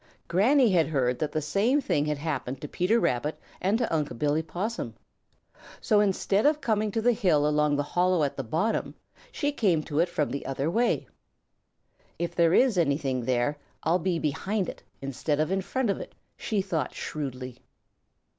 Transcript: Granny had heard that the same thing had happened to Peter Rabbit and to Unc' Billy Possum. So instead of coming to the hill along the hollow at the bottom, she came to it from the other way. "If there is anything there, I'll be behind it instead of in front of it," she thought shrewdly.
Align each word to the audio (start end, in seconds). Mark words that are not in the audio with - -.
Granny 0.27 0.71
had 0.71 0.87
heard 0.87 1.19
that 1.19 1.31
the 1.31 1.43
same 1.43 1.79
thing 1.79 2.07
had 2.07 2.17
happened 2.17 2.59
to 2.59 2.67
Peter 2.67 2.99
Rabbit 2.99 3.39
and 3.61 3.77
to 3.77 3.93
Unc' 3.95 4.17
Billy 4.17 4.41
Possum. 4.41 4.95
So 5.79 5.99
instead 5.99 6.43
of 6.47 6.59
coming 6.59 6.89
to 6.89 7.03
the 7.03 7.11
hill 7.13 7.45
along 7.47 7.75
the 7.75 7.83
hollow 7.83 8.23
at 8.23 8.35
the 8.35 8.43
bottom, 8.43 8.95
she 9.31 9.51
came 9.51 9.83
to 9.83 9.99
it 9.99 10.09
from 10.09 10.31
the 10.31 10.47
other 10.47 10.71
way. 10.71 11.07
"If 12.17 12.33
there 12.33 12.55
is 12.55 12.79
anything 12.79 13.25
there, 13.25 13.59
I'll 13.83 13.99
be 13.99 14.17
behind 14.17 14.67
it 14.69 14.81
instead 15.03 15.39
of 15.39 15.51
in 15.51 15.61
front 15.61 15.91
of 15.91 15.99
it," 15.99 16.15
she 16.35 16.63
thought 16.63 16.95
shrewdly. 16.95 17.59